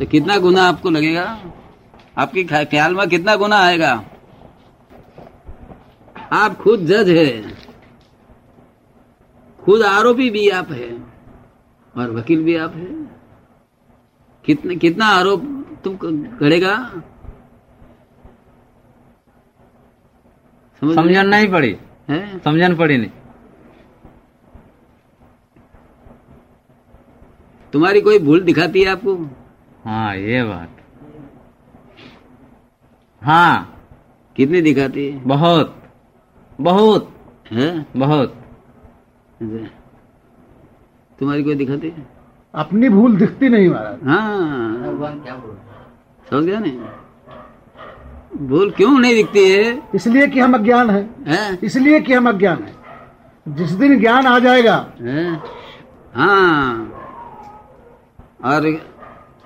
[0.00, 1.24] तो कितना गुना आपको लगेगा?
[2.18, 3.90] आपके ख्याल में कितना गुना आएगा?
[6.32, 7.56] आप खुद जज है।
[9.60, 10.88] खुद आरोपी भी आप है
[11.96, 12.86] और वकील भी आप है।
[14.44, 15.42] कितने कितना आरोप
[15.84, 15.96] तुम
[16.36, 16.76] करेगा?
[20.82, 21.76] समझन नहीं पड़ी।
[22.08, 22.42] हैं?
[22.42, 23.10] समझन पड़ी नहीं।
[27.72, 29.16] तुम्हारी कोई भूल दिखाती है आपको?
[29.84, 30.70] हाँ ये बात।
[33.22, 33.76] हाँ।
[34.36, 35.24] कितनी दिखाती है?
[35.24, 35.82] बहुत।
[36.60, 37.14] बहुत।
[37.52, 37.86] हैं?
[37.96, 38.36] बहुत।
[41.18, 42.06] तुम्हारी कोई दिखाती है?
[42.54, 44.76] अपनी भूल दिखती नहीं महाराज। हाँ।
[46.30, 46.78] समझ गया नहीं?
[48.48, 49.82] भूल क्यों नहीं दिखती है?
[49.94, 51.58] इसलिए कि हम अज्ञान है, हैं?
[51.62, 52.74] इसलिए कि हम अज्ञान है।
[53.48, 55.42] जिस दिन ज्ञान आ जाएगा हैं?
[56.14, 56.86] हाँ।
[58.44, 58.89] और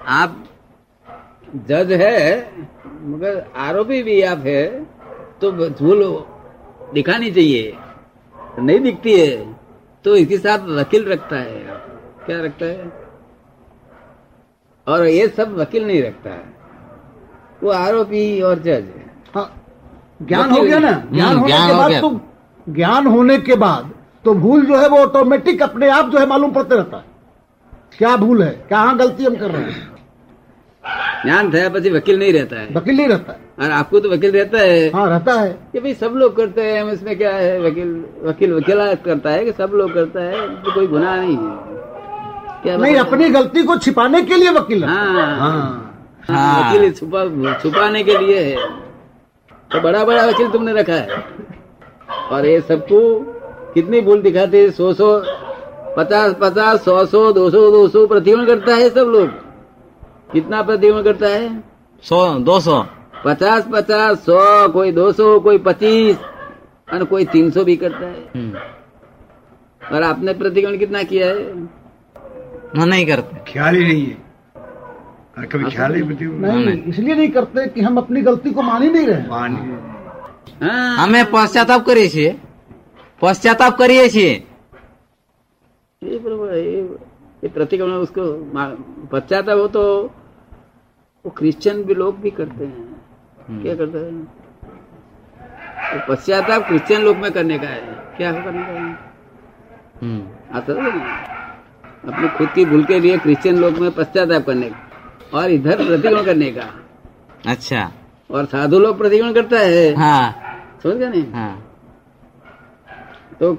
[0.06, 0.44] आप
[1.68, 2.50] जज है
[3.04, 4.64] मगर आरोपी भी आप है
[5.40, 6.02] तो भूल
[6.94, 7.76] दिखानी चाहिए।
[8.58, 9.54] नहीं दिखती है
[10.04, 11.58] तो इसके साथ वकील रखता है।
[12.26, 12.92] क्या रखता है?
[14.86, 16.52] और ये सब वकील नहीं रखता है।
[17.62, 19.50] वो आरोपी और जज है। हाँ,
[20.22, 20.90] ज्ञान हो गया ना?
[21.12, 22.20] ज्ञान होने ज्ञान के बाद तो
[22.66, 23.92] ज्ञान होने के बाद
[24.24, 27.04] तो भूल जो है वो ऑटोमेटिक अपने आप जो है मालूम पड़ते रहता है।
[27.98, 28.50] क्या भूल है?
[28.70, 29.93] कहाँ गलती हम कर रहे हैं?
[31.24, 34.30] ज्ञान थया પછી वकील नहीं रहता है। वकील नहीं रहता है। और आपको तो वकील
[34.30, 37.60] रहता है। हाँ रहता है। कि भाई सब लोग करते हैं हम इसमें क्या है
[37.60, 42.62] वकील वकील वकीला करता है कि सब लोग करता है तो कोई गुनाह नहीं है।
[42.62, 45.90] क्या नहीं अपनी गलती को छिपाने के लिए वकील हाँ। हाँ।
[46.28, 48.56] हाँ। वकील छुपा छुपाने के लिए है।
[49.70, 51.24] तो बड़ा बड़ा वकील तुमने रखा है।
[52.30, 53.00] और ये सबको
[53.74, 55.22] कितनी भूल दिखाते हैं सौ सौ
[55.96, 59.43] पचास पचास सौ सौ दो सौ दो सौ प्रतिगमन करता है सब लोग।
[60.33, 61.47] कितना प्रतिगमन करता है
[62.03, 62.77] सौ दो सौ
[63.25, 64.39] पचास पचास सौ
[64.73, 66.17] कोई दो सौ कोई पच्चीस
[66.93, 68.57] और कोई तीन सौ भी करता है हम्म।
[69.81, 71.43] और आपने प्रतिगमन कितना किया है
[72.75, 74.17] ना नहीं करते ख्याल ही नहीं है
[75.37, 78.83] और कभी ख्याल ही बती नहीं इसलिए नहीं करते कि हम अपनी गलती को मान
[78.83, 79.61] ही नहीं रहे पानी
[80.61, 82.29] हाँ અમે પશ્ચાતાપ કરીએ છીએ
[83.21, 84.31] પશ્ચાતાપ કરીએ છીએ
[86.01, 86.81] ये बरोबर है ये,
[87.43, 88.23] ये प्रतिगमन उसको
[88.53, 88.75] मा-
[89.11, 89.83] पश्चाताप हो तो
[91.24, 93.02] वो क्रिश्चियन भी लोग भी करते हैं।
[93.48, 94.24] हम्म। क्या करते हैं?
[95.92, 97.80] तो पश्चाताप क्रिश्चियन लोग में करने का है।
[98.16, 98.72] क्या करने का
[100.02, 100.52] हम्म। तो है?
[100.52, 101.04] आता था ना
[102.12, 104.90] अपने खुद की भूल के लिए क्रिश्चियन लोग में पश्चाताप करने का
[105.38, 106.84] और इधर प्रतिक्रमण करने का।
[107.46, 107.92] अच्छा।
[108.30, 110.32] और साधु लोग प्रतिक्रमण करता है। हाँ।
[110.82, 111.32] समझ गए नहीं?
[111.32, 111.70] हाँ।
[113.40, 113.54] तो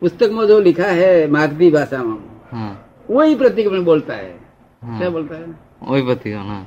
[0.00, 2.18] पुस्तक में जो लिखा है मागधी भाषा में
[2.52, 4.40] हाँ। वही प्रतिक्रमण बोलता है।
[4.84, 5.69] हाँ। क्या बोलता है?
[5.82, 6.66] वही प्रतिकोण है।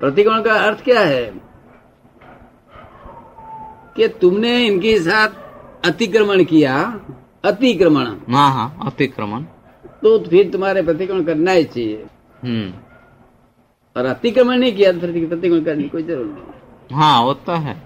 [0.00, 1.50] प्रतिकोण का अर्थ क्या है?
[3.96, 5.28] कि तुमने इनके साथ
[5.86, 7.00] अतिक्रमण किया
[7.44, 9.42] अतिक्रमण। हाँ हाँ अतिक्रमण।
[9.86, 12.06] तो फिर तुम्हारे प्रतिक्रमण करना ही चाहिए।
[12.44, 12.72] हम्म।
[13.96, 17.82] और अतिक्रमण नहीं किया तो प्रतिक्रमण करने की कोई ज़रूरत नहीं। हाँ होता तो है।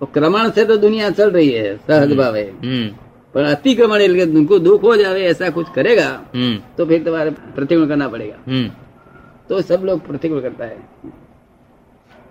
[0.00, 4.02] तो क्रमण से तो दुनिया चल रही है सहज हम्म। भाव है। हम्म। पर अतिक्रमण
[4.36, 8.70] उनको दुख हो जाए ऐसा कुछ करेगा हम्म। तो फिर तुम्हारे प्रतिक्रमण करना पड़ेगा। हम्म।
[9.48, 10.78] तो सब लोग प्रतिक्रमण करता है।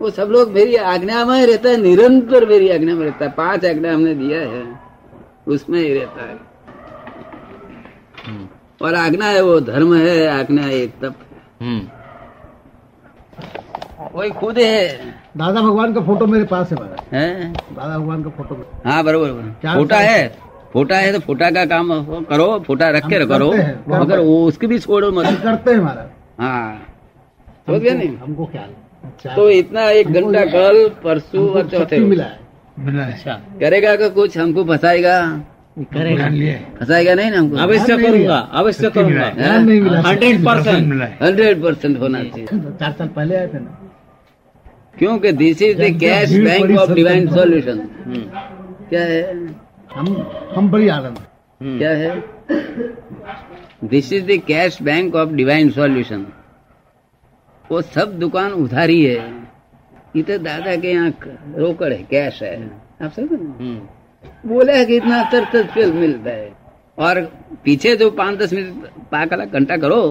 [0.02, 3.66] वो सब लोग मेरी आज्ञा में रहता है निरंतर मेरी आज्ञा में रहता है। पाँच
[3.66, 4.64] आज्ञा हमने दिया है
[5.48, 6.38] उसमें ही रहता है।
[8.26, 8.48] हम्म।
[8.82, 11.16] और आज्ञा है वो धर्म है आज्ञा है तप
[14.14, 16.78] वही खुद है। दादा भगवान का फ़ोटो मेरे पास है
[17.14, 17.54] है?
[17.54, 18.56] दादा भगवान का फ़ोटो।
[18.86, 19.32] हाँ बरबर
[19.76, 20.49] फ़ोटो है?
[20.74, 21.90] फोटा है तो फोटा का काम
[22.30, 23.52] करो फोटा रख के करो
[23.90, 25.82] मगर वो उसकी भी छोड़ो मत। करते हैं
[26.40, 26.86] हाँ।
[27.68, 28.16] समझ गया नहीं?
[28.18, 32.38] हमको ख्याल तो इतना एक घंटा कल परसों और चौथे मिला है।
[33.06, 34.38] अच्छा। करेगा का कुछ?
[34.38, 35.20] हमको फंसाएगा।
[35.94, 36.28] करेगा।
[36.80, 37.58] फंसाएगा नहीं ना हमको?
[37.58, 39.26] अवश्य करूँगा अवश्य करूँगा।
[40.08, 42.48] Hundred percent. हंड्रेड परसेंट होना चाहिए।
[42.80, 43.78] चार साल पहले आए थे ना।
[45.00, 47.78] क्योंकि this is the cash bank of divine solution
[48.90, 49.22] क्या है?
[49.96, 50.08] हम
[50.56, 51.20] हम बड़ी आनंद
[51.62, 52.12] क्या है?
[53.84, 56.26] This is the cash bank of divine solution
[57.66, 59.18] वो सब दुकान उधारी है।
[60.16, 61.10] ये तो दादा के यहाँ
[61.58, 62.56] रोकड़ है कैश है।
[63.02, 66.52] आप समझ रहे बोले है कि इतना तर तर फिल मिलता है।
[66.98, 67.22] और
[67.64, 70.02] पीछे जो पाँच दस मिनट पाक वाला घंटा करो।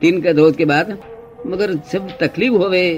[0.00, 0.98] तीन के रोज के बाद
[1.46, 2.92] मगर सब तकलीफ़ हो गए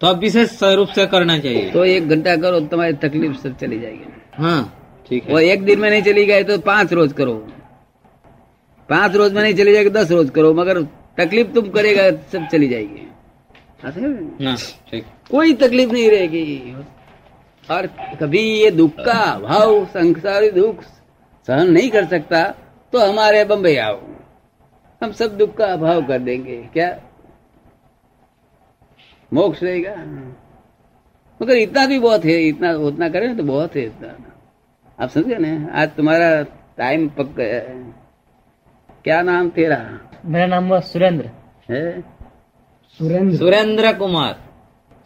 [0.00, 3.78] तो अब विशेष रूप से करना चाहिए। तो एक घंटा करो तुम्हारी तकलीफ़ सब चली
[3.80, 4.72] जाएगी। हाँ।
[5.06, 7.34] ठीक है। वो एक दिन में नहीं चली गए तो पाँच रोज करो।
[8.88, 10.82] पाँच रोज में नहीं चली जाएगी दस रोज करो मगर
[11.18, 13.06] तकलीफ़ तुम करेगा सब चली जाएगी।
[15.30, 16.74] कोई तकलीफ़ नहीं रहेगी।
[17.68, 17.86] और
[18.20, 20.82] कभी ये दुख का भाव संसारी दुख
[21.48, 22.42] सहन नहीं कर सकता
[22.92, 24.00] तो हमारे बम्बई आओ।
[25.00, 26.88] हम सब दुख का अभाव कर देंगे। क्या?
[29.32, 29.94] मोक्ष रहेगा?
[31.40, 34.14] मगर इतना भी बहुत है इतना उतना करें तो बहुत है इतना।
[34.98, 35.80] आप समझ गए ना?
[35.80, 36.42] आज तुम्हारा
[36.78, 37.94] टाइम पक गया है।
[39.04, 39.78] क्या नाम तेरा?
[40.24, 41.30] मेरा नाम हुआ सुरेंद्र।
[41.70, 42.00] है?
[42.98, 44.36] सुरेंद्र। सुरेंद्र कुमार।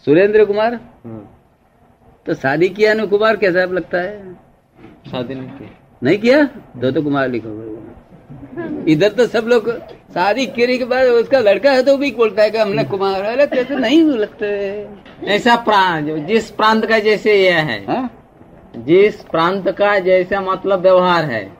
[0.06, 0.74] सुरेंद्र कुमार?
[0.74, 1.40] हाँ,
[2.26, 4.34] तो शादी किया ना कुमार कैसा लगता है?
[5.10, 5.70] शादी नहीं की।
[6.02, 6.42] नहीं किया?
[6.76, 7.50] दो तो कुमार लिखो।
[8.88, 9.70] इधर तो सब लोग
[10.14, 13.46] शादी करने के बाद उसका लड़का है तो भी बोलता है कि हमने कुमार अरे
[13.46, 14.48] कैसे नहीं लगते।
[15.26, 18.19] ऐसा प्रांत जिस प्रांत का जैसे यह है। हाँ?
[18.76, 21.52] जिस प्रांत का जैसा मतलब व्यवहार है।